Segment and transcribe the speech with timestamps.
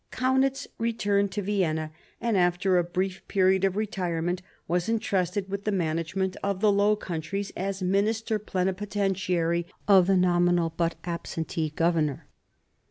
[0.09, 5.71] Kaunitz returned to Vienna, and after a brief period of retirement was entrusted with the
[5.71, 12.25] management of the Low Countries as minister plenipotentiary of the nominal but absentee governor.